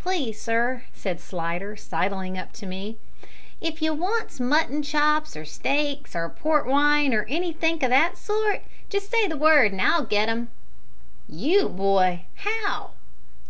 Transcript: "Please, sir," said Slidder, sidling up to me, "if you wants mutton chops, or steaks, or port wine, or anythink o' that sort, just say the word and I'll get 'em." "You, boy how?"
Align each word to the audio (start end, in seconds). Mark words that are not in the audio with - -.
"Please, 0.00 0.40
sir," 0.40 0.84
said 0.94 1.20
Slidder, 1.20 1.76
sidling 1.76 2.38
up 2.38 2.54
to 2.54 2.64
me, 2.64 2.96
"if 3.60 3.82
you 3.82 3.92
wants 3.92 4.40
mutton 4.40 4.82
chops, 4.82 5.36
or 5.36 5.44
steaks, 5.44 6.16
or 6.16 6.26
port 6.30 6.66
wine, 6.66 7.12
or 7.12 7.24
anythink 7.28 7.82
o' 7.84 7.88
that 7.90 8.16
sort, 8.16 8.62
just 8.88 9.10
say 9.10 9.28
the 9.28 9.36
word 9.36 9.72
and 9.72 9.82
I'll 9.82 10.04
get 10.04 10.30
'em." 10.30 10.48
"You, 11.28 11.68
boy 11.68 12.24
how?" 12.36 12.92